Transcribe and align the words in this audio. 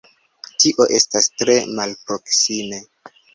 Tio 0.63 0.87
estas 0.99 1.27
tre 1.41 1.59
malproksime. 1.81 2.81